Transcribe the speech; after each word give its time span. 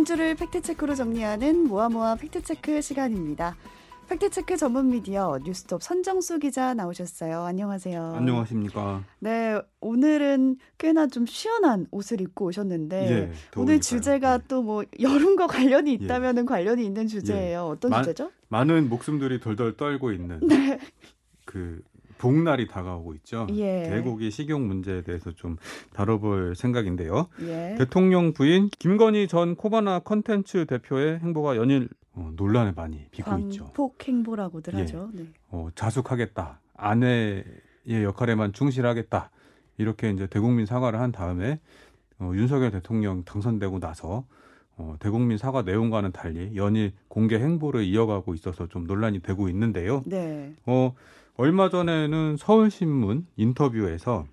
한 0.00 0.06
주를 0.06 0.34
팩트체크로 0.34 0.94
정리하는 0.94 1.68
모아모아 1.68 2.14
팩트체크 2.14 2.80
시간입니다. 2.80 3.54
팩트체크 4.08 4.56
전문 4.56 4.88
미디어 4.88 5.38
뉴스톱 5.44 5.82
선정수 5.82 6.38
기자 6.38 6.72
나오셨어요. 6.72 7.42
안녕하세요. 7.42 8.14
안녕하십니까. 8.16 9.04
네, 9.18 9.60
오늘은 9.82 10.56
꽤나 10.78 11.06
좀 11.06 11.26
시원한 11.26 11.86
옷을 11.90 12.22
입고 12.22 12.46
오셨는데 12.46 13.10
예, 13.10 13.32
오늘 13.60 13.82
주제가 13.82 14.38
네. 14.38 14.44
또뭐 14.48 14.84
여름과 14.98 15.48
관련이 15.48 15.92
있다면 15.92 16.38
예. 16.38 16.42
관련이 16.44 16.82
있는 16.82 17.06
주제예요. 17.06 17.50
예. 17.50 17.54
어떤 17.56 17.90
마, 17.90 18.00
주제죠? 18.00 18.30
많은 18.48 18.88
목숨들이 18.88 19.38
덜덜 19.38 19.76
떨고 19.76 20.12
있는 20.12 20.40
네. 20.48 20.78
그 21.44 21.82
복날이 22.20 22.66
다가오고 22.66 23.14
있죠. 23.14 23.46
예. 23.52 23.88
개고기 23.88 24.30
식용 24.30 24.68
문제에 24.68 25.00
대해서 25.00 25.32
좀 25.32 25.56
다뤄볼 25.94 26.54
생각인데요. 26.54 27.28
예. 27.40 27.76
대통령 27.78 28.34
부인 28.34 28.68
김건희 28.78 29.26
전 29.26 29.56
코바나 29.56 30.00
컨텐츠 30.00 30.66
대표의 30.66 31.20
행보가 31.20 31.56
연일 31.56 31.88
어, 32.12 32.30
논란을 32.36 32.74
많이 32.76 33.06
빚고 33.10 33.38
있죠. 33.38 33.64
광폭 33.64 34.06
행보라고들 34.06 34.74
예. 34.74 34.78
하죠. 34.80 35.08
네. 35.14 35.24
어, 35.48 35.68
자숙하겠다. 35.74 36.60
아내의 36.76 37.44
역할에만 37.86 38.52
충실하겠다. 38.52 39.30
이렇게 39.78 40.10
이제 40.10 40.26
대국민 40.26 40.66
사과를 40.66 41.00
한 41.00 41.12
다음에 41.12 41.58
어, 42.18 42.32
윤석열 42.34 42.70
대통령 42.70 43.24
당선되고 43.24 43.80
나서 43.80 44.26
어, 44.76 44.96
대국민 45.00 45.38
사과 45.38 45.62
내용과는 45.62 46.12
달리 46.12 46.54
연일 46.54 46.92
공개 47.08 47.36
행보를 47.38 47.84
이어가고 47.84 48.34
있어서 48.34 48.66
좀 48.66 48.86
논란이 48.86 49.20
되고 49.20 49.48
있는데요. 49.48 50.02
네. 50.04 50.54
어, 50.66 50.94
얼마 51.36 51.70
전에는 51.70 52.36
서울신문 52.38 53.26
인터뷰에서 53.36 54.26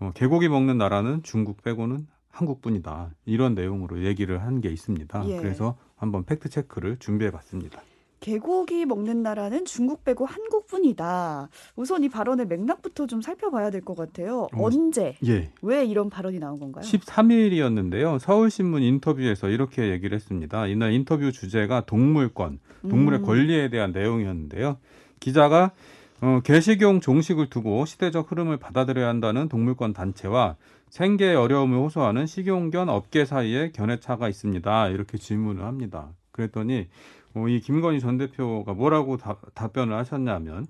어, 0.00 0.12
개고기 0.14 0.48
먹는 0.48 0.78
나라는 0.78 1.22
중국 1.22 1.62
빼고는 1.62 2.06
한국뿐이다. 2.30 3.10
이런 3.26 3.54
내용으로 3.54 4.04
얘기를 4.04 4.42
한 4.42 4.60
게 4.60 4.68
있습니다. 4.70 5.28
예. 5.28 5.36
그래서 5.38 5.76
한번 5.96 6.24
팩트 6.24 6.48
체크를 6.50 6.98
준비해 6.98 7.32
봤습니다. 7.32 7.80
개고기 8.20 8.84
먹는 8.84 9.22
나라는 9.22 9.64
중국 9.64 10.04
빼고 10.04 10.24
한국뿐이다. 10.26 11.48
우선 11.76 12.02
이 12.04 12.08
발언의 12.08 12.46
맥락부터 12.46 13.06
좀 13.06 13.20
살펴봐야 13.22 13.70
될 13.70 13.80
것 13.80 13.96
같아요. 13.96 14.42
어, 14.42 14.64
언제? 14.66 15.16
예. 15.26 15.50
왜 15.62 15.84
이런 15.84 16.10
발언이 16.10 16.38
나온 16.38 16.60
건가요? 16.60 16.84
13일이었는데요. 16.84 18.18
서울신문 18.20 18.82
인터뷰에서 18.82 19.48
이렇게 19.48 19.90
얘기를 19.90 20.14
했습니다. 20.14 20.66
이날 20.68 20.92
인터뷰 20.92 21.32
주제가 21.32 21.86
동물권, 21.86 22.60
동물의 22.88 23.20
음. 23.20 23.24
권리에 23.24 23.70
대한 23.70 23.90
내용이었는데요. 23.92 24.78
기자가 25.20 25.72
어, 26.20 26.40
개식용 26.42 27.00
종식을 27.00 27.48
두고 27.48 27.84
시대적 27.84 28.32
흐름을 28.32 28.56
받아들여야 28.56 29.06
한다는 29.06 29.48
동물권 29.48 29.92
단체와 29.92 30.56
생계의 30.90 31.36
어려움을 31.36 31.78
호소하는 31.78 32.26
식용견 32.26 32.88
업계 32.88 33.24
사이에 33.24 33.70
견해차가 33.70 34.28
있습니다. 34.28 34.88
이렇게 34.88 35.16
질문을 35.16 35.64
합니다. 35.64 36.08
그랬더니 36.32 36.88
어, 37.34 37.46
이 37.46 37.60
김건희 37.60 38.00
전 38.00 38.18
대표가 38.18 38.74
뭐라고 38.74 39.16
다, 39.16 39.36
답변을 39.54 39.94
하셨냐면 39.96 40.66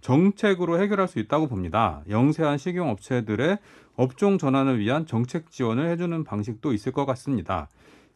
정책으로 0.00 0.80
해결할 0.80 1.06
수 1.06 1.18
있다고 1.18 1.48
봅니다. 1.48 2.02
영세한 2.08 2.56
식용 2.56 2.88
업체들의 2.88 3.58
업종 3.96 4.38
전환을 4.38 4.78
위한 4.78 5.06
정책 5.06 5.50
지원을 5.50 5.90
해주는 5.90 6.24
방식도 6.24 6.72
있을 6.72 6.92
것 6.92 7.04
같습니다. 7.04 7.68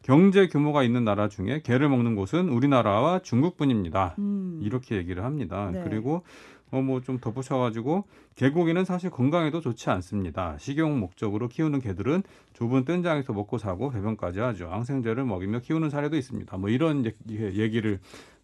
경제 0.03 0.47
규모가 0.47 0.83
있는 0.83 1.03
나라 1.05 1.29
중에 1.29 1.61
개를 1.63 1.89
먹는 1.89 2.15
곳은 2.15 2.49
우리나라와 2.49 3.19
중국뿐입니다. 3.19 4.15
음. 4.19 4.59
이렇게 4.61 4.97
얘기를 4.97 5.23
합니다. 5.23 5.71
네. 5.71 5.81
그리고 5.83 6.23
어, 6.71 6.81
뭐 6.81 6.99
좀 7.01 7.19
덧붙여가지고 7.19 8.03
개고기는 8.35 8.83
사실 8.83 9.09
건강에도 9.09 9.61
좋지 9.61 9.89
않습니다. 9.91 10.57
식용 10.59 10.99
목적으로 10.99 11.47
키우는 11.47 11.79
개들은 11.79 12.23
좁은 12.53 12.83
뜬장에서 12.83 13.31
먹고 13.31 13.57
사고 13.57 13.89
배변까지 13.91 14.39
하죠. 14.39 14.67
항생제를 14.69 15.23
먹이며 15.23 15.59
키우는 15.59 15.89
사례도 15.89 16.17
있습니다. 16.17 16.57
뭐 16.57 16.69
이런 16.69 17.05
얘기를 17.29 17.99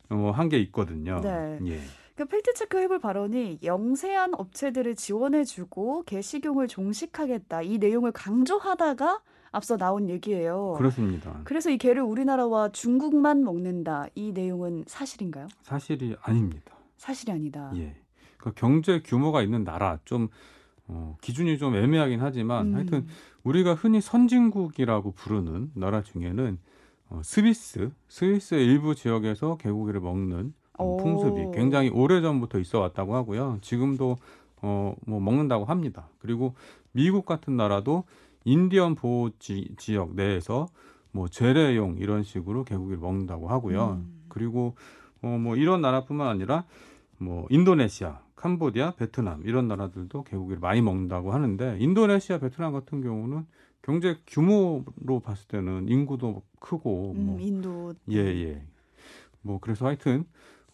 어, 0.09 0.31
한 0.33 0.49
게 0.49 0.59
있거든요. 0.59 1.19
네. 1.21 1.59
예. 1.67 1.79
그 2.15 2.25
팩트 2.25 2.53
체크 2.53 2.77
해볼 2.79 2.99
발언이 2.99 3.59
영세한 3.63 4.33
업체들을 4.35 4.95
지원해주고 4.95 6.03
개 6.05 6.21
식용을 6.21 6.67
종식하겠다 6.67 7.61
이 7.63 7.77
내용을 7.77 8.11
강조하다가 8.11 9.21
앞서 9.51 9.77
나온 9.77 10.09
얘기예요. 10.09 10.73
그렇습니다. 10.77 11.41
그래서 11.43 11.69
이 11.69 11.77
개를 11.77 12.01
우리나라와 12.01 12.69
중국만 12.69 13.43
먹는다 13.43 14.07
이 14.15 14.31
내용은 14.31 14.83
사실인가요? 14.87 15.47
사실이 15.63 16.15
아닙니다. 16.21 16.75
사실이 16.97 17.31
아니다. 17.31 17.71
예. 17.75 17.95
그 18.37 18.53
경제 18.53 19.01
규모가 19.01 19.41
있는 19.41 19.63
나라 19.63 19.99
좀 20.05 20.29
어, 20.87 21.17
기준이 21.21 21.57
좀 21.57 21.75
애매하긴 21.75 22.19
하지만 22.21 22.69
음. 22.69 22.75
하여튼 22.75 23.07
우리가 23.43 23.75
흔히 23.75 24.01
선진국이라고 24.01 25.11
부르는 25.11 25.71
나라 25.75 26.01
중에는 26.01 26.57
어, 27.09 27.21
스위스, 27.23 27.91
스위스의 28.07 28.65
일부 28.65 28.95
지역에서 28.95 29.57
개고기를 29.57 29.99
먹는 29.99 30.53
어, 30.77 30.97
풍습이 30.97 31.51
굉장히 31.53 31.89
오래 31.89 32.21
전부터 32.21 32.59
있어 32.59 32.79
왔다고 32.79 33.15
하고요. 33.15 33.59
지금도 33.61 34.17
어, 34.61 34.95
뭐 35.05 35.19
먹는다고 35.19 35.65
합니다. 35.65 36.09
그리고 36.19 36.55
미국 36.91 37.25
같은 37.25 37.55
나라도 37.55 38.03
인디언 38.45 38.95
보호 38.95 39.29
지, 39.39 39.69
지역 39.77 40.15
내에서 40.15 40.67
뭐 41.11 41.27
재래용 41.27 41.97
이런 41.97 42.23
식으로 42.23 42.63
개고기를 42.63 42.99
먹는다고 42.99 43.49
하고요. 43.49 43.99
음. 44.01 44.21
그리고 44.29 44.75
어, 45.21 45.27
뭐 45.27 45.55
이런 45.55 45.81
나라뿐만 45.81 46.27
아니라 46.27 46.65
뭐 47.17 47.45
인도네시아, 47.49 48.21
캄보디아, 48.35 48.91
베트남 48.91 49.41
이런 49.45 49.67
나라들도 49.67 50.23
개고기를 50.23 50.59
많이 50.59 50.81
먹는다고 50.81 51.33
하는데 51.33 51.77
인도네시아, 51.79 52.37
베트남 52.39 52.71
같은 52.71 53.01
경우는 53.01 53.45
경제 53.81 54.17
규모로 54.27 55.19
봤을 55.23 55.47
때는 55.47 55.87
인구도 55.89 56.43
크고 56.59 57.13
음, 57.17 57.25
뭐 57.25 57.39
인도 57.39 57.93
예 58.11 58.19
예. 58.19 58.63
뭐 59.41 59.59
그래서 59.59 59.87
하여튼 59.87 60.25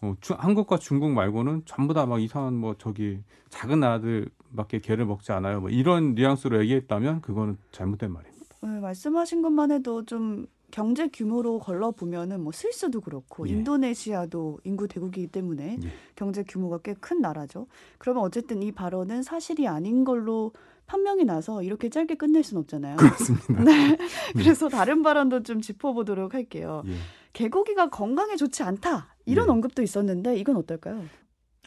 어, 0.02 0.14
주, 0.20 0.34
한국과 0.34 0.76
중국 0.78 1.10
말고는 1.12 1.62
전부 1.64 1.94
다 1.94 2.04
막 2.06 2.20
이상한 2.20 2.54
뭐 2.54 2.74
저기 2.78 3.20
작은 3.48 3.80
나라들 3.80 4.28
밖에 4.54 4.78
개를 4.80 5.06
먹지 5.06 5.32
않아요. 5.32 5.60
뭐 5.60 5.70
이런 5.70 6.14
뉘앙스로 6.14 6.60
얘기했다면 6.60 7.20
그거는 7.22 7.56
잘못된 7.72 8.12
말입니다. 8.12 8.36
네, 8.62 8.80
말씀하신 8.80 9.42
것만 9.42 9.70
해도 9.70 10.04
좀 10.04 10.46
경제 10.70 11.08
규모로 11.08 11.58
걸러 11.60 11.92
보면은 11.92 12.42
뭐 12.42 12.52
스위스도 12.52 13.00
그렇고 13.00 13.48
예. 13.48 13.52
인도네시아도 13.52 14.58
인구 14.64 14.88
대국이기 14.88 15.28
때문에 15.28 15.78
예. 15.82 15.88
경제 16.16 16.42
규모가 16.42 16.78
꽤 16.78 16.94
큰 16.94 17.20
나라죠. 17.20 17.66
그러면 17.98 18.24
어쨌든 18.24 18.62
이 18.62 18.72
발언은 18.72 19.22
사실이 19.22 19.68
아닌 19.68 20.04
걸로 20.04 20.52
판명이 20.86 21.24
나서 21.24 21.62
이렇게 21.62 21.88
짧게 21.88 22.14
끝낼 22.16 22.42
수는 22.42 22.60
없잖아요. 22.62 22.96
그렇습니다. 22.96 23.46
네. 23.64 23.96
네. 23.96 23.98
그래서 24.34 24.68
다른 24.68 25.02
발언도 25.02 25.42
좀 25.44 25.60
짚어보도록 25.60 26.34
할게요. 26.34 26.82
예. 26.86 26.94
개고기가 27.32 27.90
건강에 27.90 28.34
좋지 28.36 28.62
않다 28.62 29.14
이런 29.26 29.46
예. 29.46 29.50
언급도 29.52 29.82
있었는데 29.82 30.36
이건 30.38 30.56
어떨까요? 30.56 31.04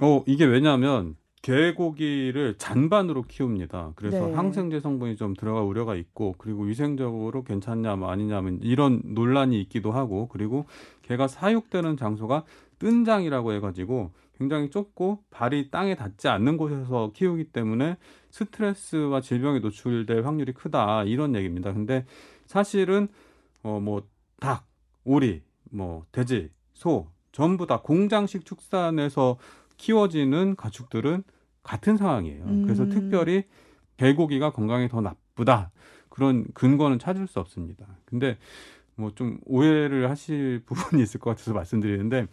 어 0.02 0.24
이게 0.26 0.46
왜냐하면 0.46 1.16
개고기를 1.42 2.56
잔반으로 2.58 3.24
키웁니다. 3.24 3.94
그래서 3.96 4.28
네. 4.28 4.34
항생제 4.34 4.80
성분이 4.80 5.16
좀 5.16 5.34
들어갈 5.36 5.64
우려가 5.64 5.96
있고 5.96 6.36
그리고 6.38 6.64
위생적으로 6.64 7.44
괜찮냐 7.44 7.96
뭐 7.96 8.12
아니냐면 8.12 8.60
이런 8.62 9.02
논란이 9.06 9.60
있기도 9.62 9.92
하고 9.92 10.28
그리고 10.28 10.66
개가 11.04 11.28
사육되는 11.28 11.98
장소가 11.98 12.44
뜬장이라고 12.80 13.54
해가지고 13.54 14.12
굉장히 14.38 14.70
좁고 14.70 15.24
발이 15.32 15.70
땅에 15.72 15.96
닿지 15.96 16.28
않는 16.30 16.58
곳에서 16.58 17.12
키우기 17.14 17.46
때문에 17.46 17.98
스트레스와 18.32 19.22
질병에 19.22 19.60
노출될 19.60 20.26
확률이 20.26 20.54
크다 20.54 21.04
이런 21.04 21.36
얘기입니다. 21.36 21.74
근데 21.74 22.06
사실은 22.46 23.08
어 23.64 23.80
뭐 23.80 24.04
닭, 24.40 24.66
오리, 25.04 25.42
뭐 25.70 26.06
돼지, 26.12 26.50
소 26.74 27.08
전부 27.32 27.68
다 27.68 27.82
공장식 27.82 28.46
축산에서 28.46 29.38
키워지는 29.80 30.56
가축들은 30.56 31.24
같은 31.64 31.98
상황이에요. 31.98 32.44
음. 32.44 32.64
그래서 32.64 32.88
특별히 32.88 33.44
개고기가 33.98 34.52
건강에 34.52 34.88
더 34.88 35.02
나쁘다 35.02 35.72
그런 36.10 36.46
근거는 36.54 37.00
찾을 37.00 37.28
수 37.28 37.40
없습니다. 37.40 37.88
근데 38.06 38.38
뭐 38.96 39.12
좀 39.16 39.40
오해를 39.46 40.10
하실 40.10 40.62
부분이 40.68 41.02
있을 41.02 41.20
것 41.20 41.32
같아서 41.32 41.54
말씀드리는데 41.54 42.28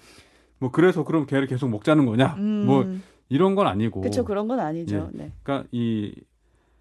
뭐 0.58 0.70
그래서 0.70 1.04
그럼 1.04 1.26
개를 1.26 1.46
계속 1.46 1.68
먹자는 1.70 2.04
거냐? 2.04 2.34
음. 2.38 2.66
뭐 2.66 2.84
이런 3.28 3.54
건 3.54 3.66
아니고. 3.66 4.00
그렇죠. 4.00 4.24
그런 4.24 4.48
건 4.48 4.60
아니죠. 4.60 5.10
예. 5.14 5.18
네. 5.18 5.32
그러니까 5.42 5.68
이 5.72 6.14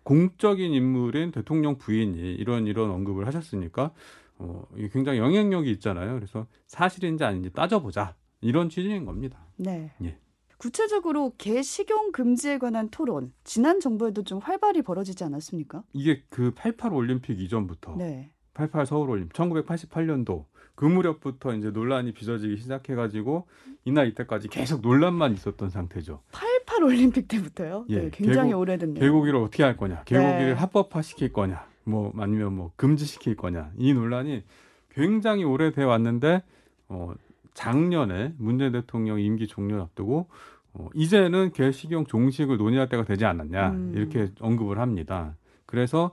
공적인 0.04 0.74
인물인 0.74 1.32
대통령 1.32 1.78
부인이 1.78 2.36
이런 2.36 2.68
이런 2.68 2.92
언급을 2.92 3.26
하셨으니까 3.28 3.92
어, 4.38 4.64
굉장히 4.92 5.20
영향력이 5.20 5.70
있잖아요. 5.72 6.14
그래서 6.16 6.48
사실인지 6.68 7.24
아닌지 7.24 7.52
따져보자 7.52 8.16
이런 8.42 8.70
취지인 8.70 9.06
겁니다. 9.06 9.40
네. 9.58 9.92
예. 10.04 10.18
구체적으로 10.66 11.32
개 11.38 11.62
식용 11.62 12.12
금지에 12.12 12.58
관한 12.58 12.90
토론 12.90 13.32
지난 13.44 13.80
정부에도 13.80 14.24
좀 14.24 14.40
활발히 14.40 14.82
벌어지지 14.82 15.24
않았습니까? 15.24 15.84
이게 15.94 16.24
그 16.30 16.56
88 16.56 16.92
올림픽 16.92 17.40
이전부터 17.40 17.96
네. 17.98 18.32
88 18.56 18.88
서울 18.88 19.12
올림픽 19.12 19.34
1988년도 19.34 20.46
그 20.74 20.86
무렵부터 20.86 21.54
이제 21.54 21.70
논란이 21.70 22.14
빚어지기 22.14 22.58
시작해가지고 22.58 23.46
이날 23.86 24.08
이때까지 24.08 24.48
계속 24.48 24.82
논란만 24.82 25.34
있었던 25.34 25.70
상태죠. 25.70 26.24
88 26.32 26.84
올림픽 26.84 27.28
때부터요? 27.28 27.86
예, 27.90 28.02
네, 28.06 28.10
굉장히 28.12 28.50
개고, 28.50 28.62
오래됐네요. 28.62 29.00
개고기를 29.00 29.40
어떻게 29.40 29.62
할 29.62 29.78
거냐, 29.78 30.02
개고기를 30.06 30.46
네. 30.48 30.54
합법화 30.54 31.04
시킬 31.04 31.32
거냐, 31.32 31.64
뭐 31.84 32.12
아니면 32.18 32.56
뭐 32.56 32.72
금지시킬 32.76 33.36
거냐 33.36 33.72
이 33.78 33.94
논란이 33.94 34.44
굉장히 34.90 35.44
오래돼 35.44 35.84
왔는데 35.84 36.42
어, 36.88 37.14
작년에 37.56 38.34
문재인 38.38 38.74
대통령 38.74 39.20
임기 39.20 39.48
종료 39.48 39.82
앞두고 39.82 40.28
어, 40.78 40.90
이제는 40.94 41.52
개식용 41.54 42.06
종식을 42.06 42.58
논의할 42.58 42.90
때가 42.90 43.04
되지 43.06 43.26
않았냐 43.26 43.70
음. 43.70 43.94
이렇게 43.96 44.32
언급을 44.40 44.80
합니다. 44.80 45.36
그래서 45.66 46.12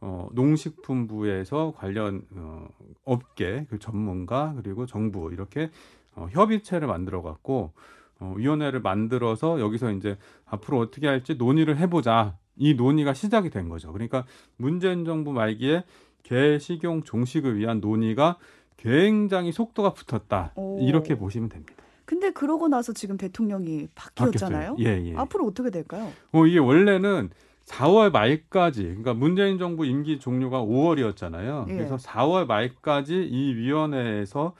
어, 0.00 0.28
농식품부에서 0.32 1.74
관련 1.76 2.22
어, 2.36 2.68
업계 3.04 3.66
그 3.68 3.78
전문가 3.78 4.54
그리고 4.56 4.86
정부 4.86 5.32
이렇게 5.32 5.70
어, 6.14 6.28
협의체를 6.30 6.86
만들어 6.86 7.22
갖고 7.22 7.72
어, 8.20 8.34
위원회를 8.36 8.80
만들어서 8.80 9.60
여기서 9.60 9.92
이제 9.92 10.16
앞으로 10.46 10.78
어떻게 10.78 11.08
할지 11.08 11.34
논의를 11.34 11.78
해보자 11.78 12.36
이 12.56 12.74
논의가 12.74 13.14
시작이 13.14 13.50
된 13.50 13.68
거죠. 13.68 13.92
그러니까 13.92 14.24
문재인 14.56 15.04
정부 15.04 15.32
말기에 15.32 15.84
개식용 16.22 17.02
종식을 17.02 17.58
위한 17.58 17.80
논의가 17.80 18.38
굉장히 18.76 19.50
속도가 19.50 19.94
붙었다 19.94 20.52
오. 20.54 20.78
이렇게 20.80 21.16
보시면 21.16 21.48
됩니다. 21.48 21.83
근데 22.04 22.30
그러고 22.30 22.68
나서 22.68 22.92
지금 22.92 23.16
대통령이 23.16 23.88
바뀌었잖아요. 23.94 24.76
예, 24.80 24.84
예. 24.84 25.14
앞으로 25.16 25.46
어떻게 25.46 25.70
될까요? 25.70 26.12
어, 26.32 26.46
이게 26.46 26.58
원래는 26.58 27.30
4월 27.66 28.10
말까지, 28.12 28.82
그러니까 28.82 29.14
문재인 29.14 29.58
정부 29.58 29.86
임기 29.86 30.18
종료가 30.18 30.62
5월이었잖아요. 30.62 31.68
예. 31.68 31.72
그래서 31.74 31.96
4월 31.96 32.46
말까지 32.46 33.14
이 33.14 33.54
위원회에서 33.54 34.54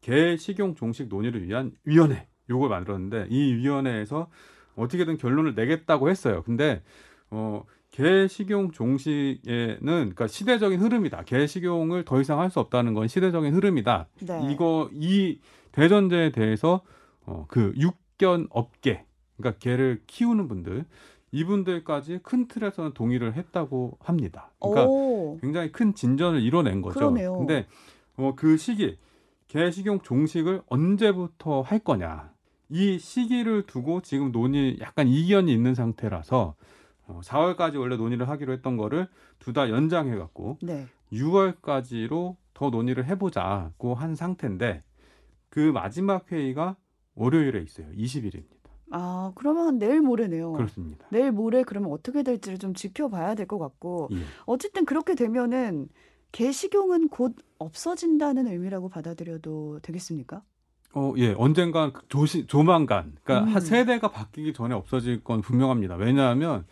개 0.00 0.36
식용 0.36 0.74
종식 0.74 1.08
논의를 1.08 1.46
위한 1.46 1.72
위원회 1.84 2.26
요걸 2.50 2.68
만들었는데 2.68 3.26
이 3.30 3.54
위원회에서 3.54 4.28
어떻게든 4.76 5.16
결론을 5.16 5.54
내겠다고 5.54 6.10
했어요. 6.10 6.42
근데 6.44 6.82
어 7.30 7.64
개식용 7.94 8.72
종식에는 8.72 9.78
그러니까 9.78 10.26
시대적인 10.26 10.80
흐름이다. 10.80 11.22
개식용을 11.22 12.04
더 12.04 12.20
이상 12.20 12.40
할 12.40 12.50
수 12.50 12.58
없다는 12.58 12.92
건 12.92 13.06
시대적인 13.06 13.54
흐름이다. 13.54 14.08
네. 14.22 14.48
이거 14.50 14.90
이 14.92 15.38
대전제에 15.70 16.30
대해서 16.32 16.80
어, 17.24 17.44
그 17.46 17.72
육견 17.76 18.48
업계 18.50 19.04
그러니까 19.36 19.58
개를 19.60 20.02
키우는 20.08 20.48
분들 20.48 20.84
이분들까지 21.30 22.18
큰 22.24 22.48
틀에서는 22.48 22.94
동의를 22.94 23.34
했다고 23.34 23.98
합니다. 24.00 24.50
그러니까 24.60 24.86
오. 24.86 25.38
굉장히 25.40 25.70
큰 25.70 25.94
진전을 25.94 26.42
이뤄낸 26.42 26.82
거죠. 26.82 26.98
그러네요. 26.98 27.38
근데 27.38 27.66
어, 28.16 28.32
그 28.34 28.56
시기 28.56 28.98
개식용 29.46 30.00
종식을 30.00 30.62
언제부터 30.66 31.60
할 31.60 31.78
거냐 31.78 32.32
이 32.70 32.98
시기를 32.98 33.66
두고 33.66 34.00
지금 34.00 34.32
논의 34.32 34.78
약간 34.80 35.06
이견이 35.06 35.52
있는 35.52 35.76
상태라서 35.76 36.56
어, 37.06 37.20
4월까지 37.22 37.78
원래 37.78 37.96
논의를 37.96 38.28
하기로 38.28 38.52
했던 38.52 38.76
거를 38.76 39.08
두 39.38 39.52
달 39.52 39.70
연장해 39.70 40.16
갖고 40.16 40.58
네. 40.62 40.86
6월까지로 41.12 42.36
더 42.54 42.70
논의를 42.70 43.06
해보자고 43.06 43.94
한 43.94 44.14
상태인데 44.14 44.82
그 45.48 45.58
마지막 45.72 46.30
회의가 46.30 46.76
월요일에 47.14 47.60
있어요. 47.62 47.86
20일입니다. 47.96 48.44
아, 48.90 49.32
그러면 49.34 49.78
내일 49.78 50.00
모레네요. 50.02 50.52
그렇습니다. 50.52 51.06
내일 51.10 51.32
모레 51.32 51.62
그러면 51.64 51.90
어떻게 51.92 52.22
될지를 52.22 52.58
좀 52.58 52.74
지켜봐야 52.74 53.34
될 53.34 53.46
것 53.46 53.58
같고 53.58 54.08
예. 54.12 54.16
어쨌든 54.46 54.84
그렇게 54.84 55.14
되면은 55.14 55.88
개식용은 56.32 57.08
곧 57.08 57.36
없어진다는 57.58 58.46
의미라고 58.48 58.88
받아들여도 58.88 59.80
되겠습니까? 59.82 60.42
어, 60.96 61.12
예, 61.16 61.32
언젠간 61.36 61.92
그 61.92 62.02
조시, 62.08 62.46
조만간, 62.46 63.16
그러니까 63.24 63.48
음. 63.50 63.54
한 63.54 63.60
세대가 63.60 64.10
바뀌기 64.10 64.52
전에 64.52 64.74
없어질 64.74 65.24
건 65.24 65.40
분명합니다. 65.40 65.96
왜냐하면 65.96 66.64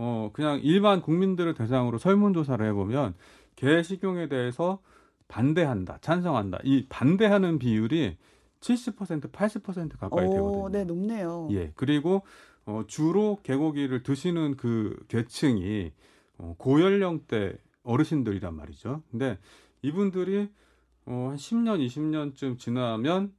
어, 0.00 0.30
그냥 0.32 0.60
일반 0.62 1.02
국민들을 1.02 1.54
대상으로 1.54 1.98
설문조사를 1.98 2.64
해보면 2.68 3.14
개 3.56 3.82
식용에 3.82 4.28
대해서 4.28 4.78
반대한다, 5.26 5.98
찬성한다. 6.00 6.60
이 6.62 6.86
반대하는 6.88 7.58
비율이 7.58 8.16
70% 8.60 9.32
80% 9.32 9.98
가까이 9.98 10.26
오, 10.26 10.30
되거든요. 10.30 10.68
네, 10.70 10.84
높네요. 10.84 11.48
예, 11.50 11.72
그리고 11.74 12.22
어, 12.64 12.84
주로 12.86 13.40
개고기를 13.42 14.04
드시는 14.04 14.56
그 14.56 14.96
계층이 15.08 15.90
어, 16.38 16.54
고연령대 16.58 17.56
어르신들이란 17.82 18.54
말이죠. 18.54 19.02
근데 19.10 19.36
이분들이 19.82 20.48
어, 21.06 21.28
한 21.30 21.36
10년, 21.36 21.84
20년쯤 21.84 22.58
지나면 22.58 23.32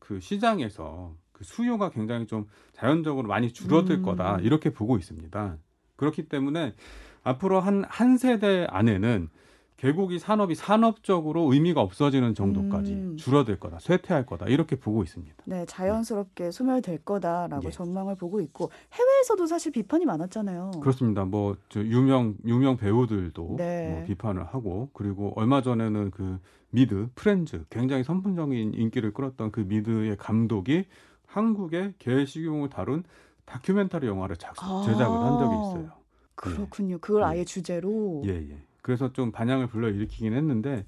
그 0.00 0.18
시장에서 0.18 1.14
그 1.30 1.44
수요가 1.44 1.90
굉장히 1.90 2.26
좀 2.26 2.48
자연적으로 2.72 3.28
많이 3.28 3.52
줄어들 3.52 3.98
음. 3.98 4.02
거다 4.02 4.40
이렇게 4.40 4.70
보고 4.70 4.96
있습니다. 4.98 5.58
그렇기 6.00 6.24
때문에 6.24 6.74
앞으로 7.22 7.60
한 7.60 7.84
한 7.86 8.16
세대 8.16 8.66
안에는 8.70 9.28
개고기 9.76 10.18
산업이 10.18 10.54
산업적으로 10.54 11.50
의미가 11.52 11.80
없어지는 11.80 12.34
정도까지 12.34 12.92
음. 12.92 13.16
줄어들 13.16 13.58
거다, 13.58 13.78
쇠퇴할 13.78 14.26
거다 14.26 14.46
이렇게 14.46 14.76
보고 14.76 15.02
있습니다. 15.02 15.34
네, 15.46 15.64
자연스럽게 15.66 16.50
소멸될 16.50 16.98
거다라고 17.04 17.66
예. 17.66 17.70
전망을 17.70 18.14
보고 18.14 18.40
있고 18.42 18.70
해외에서도 18.92 19.46
사실 19.46 19.72
비판이 19.72 20.04
많았잖아요. 20.04 20.72
그렇습니다. 20.82 21.24
뭐저 21.24 21.80
유명 21.84 22.34
유명 22.44 22.76
배우들도 22.76 23.54
네. 23.56 23.90
뭐 23.90 24.04
비판을 24.04 24.44
하고 24.44 24.90
그리고 24.92 25.32
얼마 25.36 25.62
전에는 25.62 26.10
그 26.10 26.38
미드 26.70 27.08
프렌즈 27.14 27.64
굉장히 27.70 28.04
선풍적인 28.04 28.74
인기를 28.74 29.12
끌었던 29.14 29.50
그 29.50 29.60
미드의 29.60 30.16
감독이 30.18 30.84
한국의 31.26 31.94
개 31.98 32.26
식용을 32.26 32.68
다룬 32.68 33.04
다큐멘터리 33.50 34.06
영화를 34.06 34.36
작성 34.36 34.78
아. 34.78 34.82
제작을 34.84 35.18
한 35.18 35.38
적이 35.38 35.54
있어요. 35.56 35.90
그렇군요. 36.36 36.98
그걸 37.00 37.22
예. 37.22 37.26
아예 37.26 37.44
주제로. 37.44 38.22
예, 38.24 38.30
예. 38.30 38.56
그래서 38.82 39.12
좀 39.12 39.30
반향을 39.32 39.66
불러 39.66 39.88
일으키긴 39.90 40.32
했는데 40.32 40.86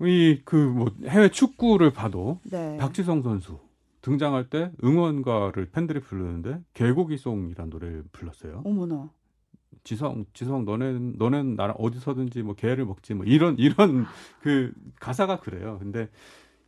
이 0.00 0.40
그 0.44 0.56
뭐 0.56 0.90
해외 1.06 1.28
축구를 1.30 1.92
봐도 1.92 2.40
네. 2.44 2.76
박지성 2.78 3.22
선수 3.22 3.58
등장할 4.02 4.48
때 4.50 4.70
응원가를 4.82 5.70
팬들이 5.70 6.00
부르는데 6.00 6.60
개고기송이라는 6.74 7.70
노래를 7.70 8.04
불렀어요. 8.12 8.62
어머나. 8.64 9.10
지성 9.82 10.24
지성 10.32 10.64
너는 10.64 11.14
너는 11.18 11.56
나랑 11.56 11.76
어디서든지 11.78 12.42
뭐 12.42 12.54
개를 12.54 12.86
먹지 12.86 13.12
뭐 13.14 13.24
이런 13.26 13.56
이런 13.58 14.06
그 14.40 14.72
가사가 15.00 15.40
그래요. 15.40 15.78
근데 15.80 16.08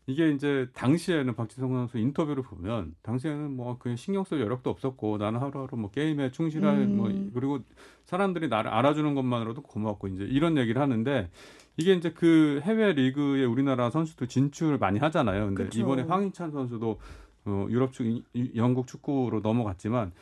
이게 0.09 0.31
이제 0.31 0.69
당시에는 0.75 1.35
박지성 1.35 1.73
선수 1.73 1.99
인터뷰를 1.99 2.45
보면 2.45 2.95
당시에는 3.03 3.57
뭐그 3.57 3.97
신경 3.97 4.23
쓸 4.23 4.41
여력도 4.41 4.71
없었고 4.71 5.19
나는 5.19 5.41
하루하루 5.41 5.77
뭐 5.77 5.91
게임에 5.91 6.31
충실할 6.31 6.77
음. 6.77 6.97
뭐 6.97 7.09
그리고 7.35 7.59
사람들이 8.05 8.49
나를 8.49 8.71
알아주는 8.71 9.15
것만으로도 9.15 9.63
고맙고 9.63 10.09
이제 10.09 10.25
이런 10.25 10.59
얘기를 10.59 10.81
하는데 10.81 11.29
이게 11.77 11.93
이제 11.93 12.13
그 12.13 12.61
해외 12.63 12.93
리그에 12.93 13.45
우리나라 13.45 13.91
선수들 13.91 14.29
진출을 14.29 14.79
많이 14.79 15.01
하잖아요. 15.01 15.47
근데 15.47 15.65
그쵸. 15.65 15.81
이번에 15.81 16.03
황희찬 16.03 16.53
선수도 16.53 17.01
어, 17.45 17.67
유럽 17.69 17.93
축 17.93 18.23
영국 18.55 18.87
축구로 18.87 19.41
넘어갔지만 19.41 20.13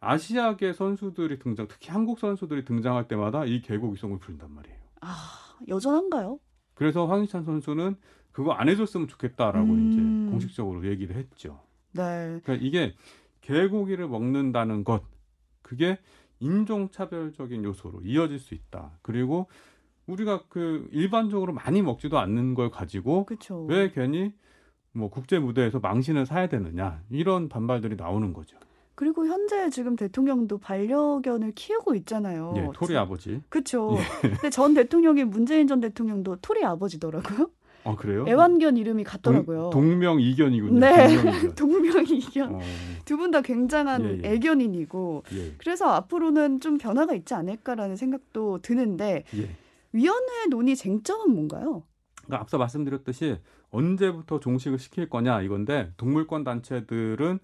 아시아계 0.00 0.72
선수들이 0.72 1.38
등장, 1.38 1.68
특히 1.68 1.90
한국 1.90 2.18
선수들이 2.18 2.64
등장할 2.64 3.06
때마다 3.06 3.44
이 3.44 3.60
개고기송을 3.60 4.18
부른단 4.18 4.52
말이에요. 4.52 4.76
아, 5.00 5.16
여전한가요? 5.68 6.40
그래서 6.74 7.06
황희찬 7.06 7.44
선수는 7.44 7.96
그거 8.32 8.52
안 8.52 8.68
해줬으면 8.68 9.08
좋겠다라고 9.08 9.72
음. 9.72 9.88
이제 9.92 10.30
공식적으로 10.30 10.86
얘기를 10.86 11.16
했죠. 11.16 11.60
네. 11.92 12.40
그러니까 12.42 12.54
이게 12.54 12.94
개고기를 13.42 14.08
먹는다는 14.08 14.84
것, 14.84 15.02
그게 15.62 15.98
인종차별적인 16.40 17.64
요소로 17.64 18.00
이어질 18.04 18.38
수 18.38 18.54
있다. 18.54 18.92
그리고 19.02 19.46
우리가 20.06 20.44
그 20.48 20.88
일반적으로 20.90 21.52
많이 21.52 21.82
먹지도 21.82 22.18
않는 22.18 22.54
걸 22.54 22.70
가지고 22.70 23.24
그렇죠. 23.26 23.64
왜 23.66 23.90
괜히 23.92 24.32
뭐 24.92 25.08
국제 25.08 25.38
무대에서 25.38 25.78
망신을 25.78 26.26
사야 26.26 26.48
되느냐 26.48 27.02
이런 27.10 27.48
반발들이 27.48 27.96
나오는 27.96 28.32
거죠. 28.32 28.56
그리고 28.94 29.26
현재 29.26 29.70
지금 29.70 29.96
대통령도 29.96 30.58
반려견을 30.58 31.52
키우고 31.52 31.94
있잖아요. 31.96 32.54
예, 32.56 32.68
토리 32.74 32.96
아버지. 32.96 33.40
그렇죠. 33.48 33.96
근데 34.20 34.50
전 34.50 34.74
대통령이 34.74 35.24
문재인 35.24 35.66
전 35.66 35.80
대통령도 35.80 36.36
토리 36.42 36.64
아버지더라고요. 36.64 37.50
아 37.84 37.96
그래요? 37.96 38.24
애완견 38.28 38.76
이름이 38.76 39.04
같더라고요. 39.04 39.70
동, 39.70 39.98
명 39.98 40.20
이견이군요. 40.20 40.78
네. 40.78 41.08
동명이견. 41.08 41.54
동명 41.56 42.04
이견. 42.06 42.54
어, 42.54 42.60
두분 43.04 43.30
다 43.30 43.40
굉장한 43.40 44.04
예, 44.04 44.20
예. 44.24 44.34
애견인이고 44.34 45.24
예, 45.34 45.54
그래서 45.58 45.88
앞으로는 45.92 46.60
좀 46.60 46.78
변화가 46.78 47.14
있지 47.14 47.34
않을까라는 47.34 47.96
생각도 47.96 48.60
드는데 48.62 49.24
예. 49.36 49.50
위원회 49.92 50.46
논의 50.48 50.76
쟁점은 50.76 51.34
뭔가요? 51.34 51.82
그러니까 52.24 52.40
앞서 52.40 52.58
말씀드렸듯이 52.58 53.38
언제부터 53.70 54.38
종식을 54.38 54.78
시킬 54.78 55.08
거냐 55.08 55.42
이건데 55.42 55.90
동물권 55.96 56.44
단체들은 56.44 57.38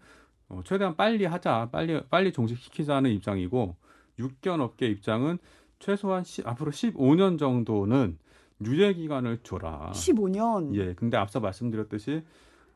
어, 0.50 0.60
최대한 0.64 0.96
빨리 0.96 1.24
하자, 1.24 1.68
빨리 1.70 2.00
빨리 2.08 2.32
종식시키자는 2.32 3.10
입장이고 3.10 3.76
육견 4.18 4.60
업계 4.60 4.86
입장은 4.86 5.38
최소한 5.78 6.24
시, 6.24 6.42
앞으로 6.44 6.70
15년 6.70 7.38
정도는 7.38 8.18
유예 8.64 8.94
기간을 8.94 9.38
줘라. 9.42 9.92
15년. 9.94 10.70
아. 10.70 10.74
예, 10.74 10.94
근데 10.94 11.16
앞서 11.16 11.40
말씀드렸듯이 11.40 12.22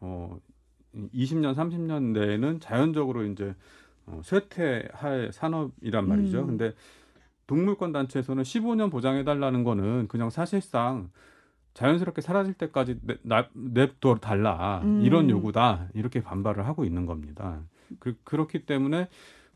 어 0.01 0.39
20년, 0.95 1.55
30년 1.55 2.13
내에는 2.13 2.61
자연적으로 2.61 3.25
이제 3.25 3.55
어, 4.07 4.21
쇠퇴할 4.25 5.31
산업이란 5.33 6.07
말이죠. 6.09 6.41
음. 6.41 6.47
근데 6.49 6.75
동물권 7.47 7.93
단체에서는 7.93 8.43
15년 8.43 8.91
보장해 8.91 9.25
달라는 9.25 9.65
거는 9.65 10.09
그냥 10.09 10.31
사실상 10.31 11.11
자연스럽게 11.75 12.21
사라질 12.21 12.55
때까지 12.55 13.01
냅둬 13.55 14.17
달라 14.17 14.83
음. 14.85 15.03
이런 15.03 15.31
요구다 15.31 15.89
이렇게 15.95 16.23
반발을 16.23 16.67
하고 16.67 16.85
있는 16.85 17.07
겁니다. 17.07 17.63
그, 17.99 18.17
그렇기 18.25 18.67
때문에 18.67 19.09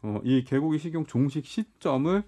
어, 0.02 0.21
이 0.25 0.45
개고기 0.45 0.78
식용 0.78 1.06
종식 1.06 1.45
시점을 1.45 2.23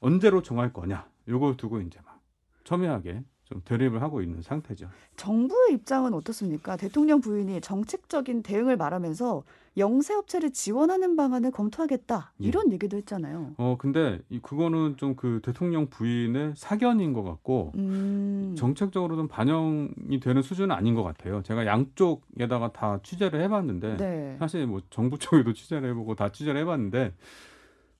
언제로 0.00 0.42
정할 0.42 0.72
거냐 0.72 1.06
요걸 1.28 1.56
두고 1.56 1.80
이제 1.80 1.98
막 2.04 2.20
첨예하게 2.64 3.22
좀 3.52 3.62
대립을 3.64 4.00
하고 4.02 4.22
있는 4.22 4.40
상태죠. 4.42 4.88
정부의 5.16 5.74
입장은 5.74 6.14
어떻습니까? 6.14 6.76
대통령 6.76 7.20
부인이 7.20 7.60
정책적인 7.60 8.42
대응을 8.42 8.76
말하면서 8.78 9.42
영세업체를 9.76 10.50
지원하는 10.52 11.16
방안을 11.16 11.50
검토하겠다 11.50 12.32
예. 12.42 12.46
이런 12.46 12.72
얘기도 12.72 12.96
했잖아요. 12.98 13.54
어 13.56 13.76
근데 13.78 14.20
이 14.28 14.38
그거는 14.38 14.96
좀 14.96 15.12
그 15.14 15.40
대통령 15.42 15.88
부인의 15.88 16.54
사견인 16.56 17.12
것 17.12 17.22
같고 17.22 17.72
음. 17.76 18.54
정책적으로 18.56 19.14
좀 19.14 19.28
반영이 19.28 20.20
되는 20.20 20.42
수준은 20.42 20.74
아닌 20.74 20.94
것 20.94 21.02
같아요. 21.02 21.42
제가 21.42 21.66
양쪽에다가 21.66 22.72
다 22.72 22.98
취재를 23.02 23.40
해봤는데 23.42 23.96
네. 23.98 24.36
사실 24.38 24.66
뭐 24.66 24.80
정부 24.90 25.18
쪽에도 25.18 25.52
취재를 25.52 25.90
해보고 25.90 26.14
다 26.14 26.32
취재를 26.32 26.60
해봤는데 26.62 27.12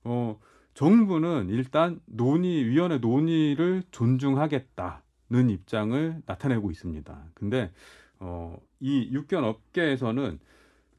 어 0.05 0.39
정부는 0.75 1.49
일단 1.51 2.01
논의 2.07 2.65
위원회 2.65 2.99
논의를 2.99 3.83
존중하겠다 3.91 5.03
는 5.33 5.49
입장을 5.51 6.23
나타내고 6.27 6.71
있습니다. 6.71 7.25
근데 7.35 7.73
어 8.21 8.57
이 8.83 9.09
육견 9.13 9.45
업계에서는 9.45 10.41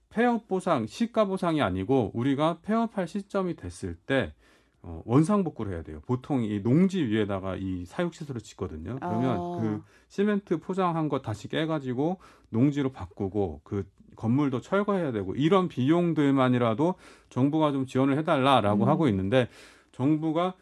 폐업 0.09 0.47
보상 0.47 0.87
시가 0.87 1.25
보상이 1.25 1.61
아니고 1.61 2.11
우리가 2.13 2.59
폐업할 2.61 3.07
시점이 3.07 3.55
됐을 3.55 3.95
때 3.95 4.33
어, 4.81 5.01
원상복구를 5.05 5.73
해야 5.73 5.83
돼요. 5.83 6.01
보통 6.05 6.43
이 6.43 6.61
농지 6.61 7.03
위에다가 7.03 7.55
이 7.57 7.85
사육 7.85 8.13
시설을 8.13 8.41
짓거든요. 8.41 8.97
그러면 8.99 9.29
아. 9.31 9.61
그 9.61 9.81
시멘트 10.07 10.59
포장한 10.59 11.09
거 11.09 11.21
다시 11.21 11.47
깨가지고 11.49 12.19
농지로 12.49 12.91
바꾸고 12.91 13.61
그 13.63 13.85
건물도 14.15 14.61
철거해야 14.61 15.11
되고 15.11 15.35
이런 15.35 15.67
비용들만이라도 15.67 16.95
정부가 17.29 17.71
좀 17.71 17.85
지원을 17.85 18.17
해달라라고 18.19 18.85
음. 18.85 18.89
하고 18.89 19.07
있는데 19.09 19.49
정부가 19.91 20.53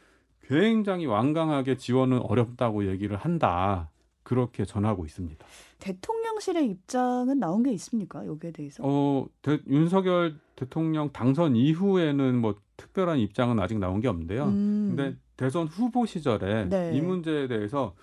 굉장히 0.44 1.06
완강하게 1.06 1.78
지원은 1.78 2.20
어렵다고 2.20 2.88
얘기를 2.88 3.16
한다 3.18 3.90
그렇게 4.24 4.66
전하고 4.66 5.06
있습니다. 5.06 5.46
대통령실의 5.80 6.68
입장은 6.68 7.40
나온 7.40 7.64
게 7.64 7.72
있습니까? 7.74 8.26
여기에 8.26 8.52
대해서? 8.52 8.84
어 8.86 9.26
대- 9.42 9.60
윤석열 9.68 10.36
대통령 10.56 11.12
당선 11.12 11.56
이후에는 11.56 12.40
뭐 12.40 12.56
특별한 12.78 13.18
입장은 13.20 13.60
아직 13.60 13.80
나온 13.80 14.00
게 14.00 14.08
없는데요. 14.08 14.46
음. 14.46 14.94
근데 14.96 15.18
대선 15.38 15.68
후보 15.68 16.06
시절에 16.06 16.66
네. 16.70 16.92
이 16.96 17.02
문제에 17.02 17.48
대해서 17.48 17.96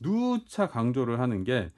누차 0.00 0.68
강조를 0.68 1.20
하는 1.20 1.44
게 1.44 1.70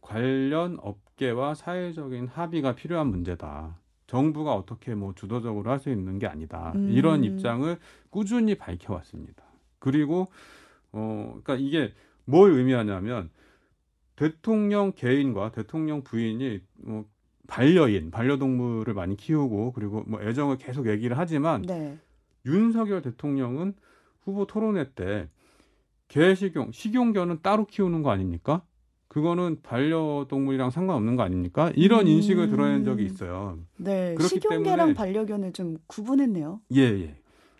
관련 0.00 0.78
업계와 0.82 1.54
사회적인 1.54 2.26
합의가 2.28 2.74
필요한 2.74 3.06
문제다. 3.08 3.76
정부가 4.12 4.54
어떻게 4.54 4.94
뭐 4.94 5.14
주도적으로 5.14 5.70
할 5.70 5.78
수 5.78 5.88
있는 5.90 6.18
게 6.18 6.26
아니다. 6.26 6.72
음. 6.76 6.90
이런 6.90 7.24
입장을 7.24 7.76
꾸준히 8.10 8.54
밝혀왔습니다. 8.54 9.42
그리고 9.78 10.28
어 10.92 11.40
그러니까 11.42 11.56
이게 11.56 11.94
뭘 12.26 12.52
의미하냐면 12.52 13.30
대통령 14.14 14.92
개인과 14.92 15.52
대통령 15.52 16.02
부인이 16.04 16.60
뭐 16.74 17.06
반려인, 17.48 18.10
반려동물을 18.10 18.92
많이 18.94 19.16
키우고 19.16 19.72
그리고 19.72 20.04
뭐 20.06 20.20
애정을 20.22 20.58
계속 20.58 20.86
얘기를 20.88 21.18
하지만 21.18 21.62
네. 21.62 21.98
윤석열 22.44 23.00
대통령은 23.02 23.74
후보 24.20 24.46
토론회 24.46 24.92
때 24.92 25.28
개식용, 26.08 26.70
식용견은 26.70 27.40
따로 27.42 27.64
키우는 27.64 28.02
거 28.02 28.10
아닙니까? 28.10 28.62
그거는 29.16 29.58
반려동물이랑 29.62 30.70
상관없는 30.70 31.16
거 31.16 31.22
아닙니까? 31.22 31.70
이런 31.76 32.06
음. 32.06 32.12
인식을 32.12 32.48
드러낸 32.48 32.82
적이 32.82 33.04
있어요. 33.04 33.58
네. 33.76 34.14
그렇기 34.14 34.36
식용개랑 34.36 34.94
때문에- 34.94 34.96
반려견을 34.96 35.52
좀 35.52 35.76
구분했네요. 35.86 36.60
예, 36.76 36.80
예. 36.80 37.14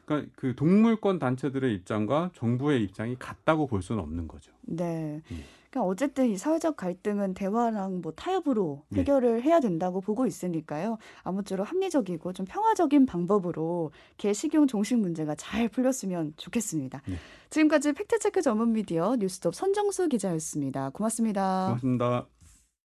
그러니까 0.06 0.30
그 0.34 0.54
동물권 0.56 1.18
단체들의 1.18 1.74
입장과 1.74 2.30
정부의 2.34 2.82
입장이 2.84 3.16
같다고 3.18 3.66
볼 3.66 3.82
수는 3.82 4.02
없는 4.02 4.28
거죠. 4.28 4.50
네. 4.62 5.20
음. 5.30 5.40
그러니까 5.72 5.90
어쨌든 5.90 6.28
이 6.28 6.36
사회적 6.36 6.76
갈등은 6.76 7.32
대화랑 7.32 8.02
뭐 8.02 8.12
타협으로 8.12 8.84
네. 8.90 9.00
해결을 9.00 9.42
해야 9.42 9.58
된다고 9.58 10.02
보고 10.02 10.26
있으니까요. 10.26 10.98
아무쪼록 11.22 11.68
합리적이고 11.68 12.34
좀 12.34 12.44
평화적인 12.44 13.06
방법으로 13.06 13.90
개식용 14.18 14.66
종식 14.66 14.98
문제가 14.98 15.34
잘 15.34 15.68
풀렸으면 15.68 16.34
좋겠습니다. 16.36 17.00
네. 17.08 17.14
지금까지 17.48 17.94
팩트체크 17.94 18.42
전문 18.42 18.72
미디어 18.74 19.16
뉴스톱 19.18 19.54
선정수 19.54 20.08
기자였습니다. 20.08 20.90
고맙습니다. 20.90 21.64
고맙습니다. 21.68 22.26